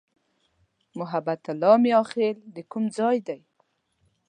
محبت 0.99 1.43
الله 1.51 1.75
"میاخېل" 1.83 2.37
د 2.55 2.57
کوم 2.71 2.83
ځای 2.97 3.17
دی؟ 3.27 3.39